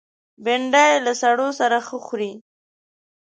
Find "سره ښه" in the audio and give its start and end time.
1.59-1.97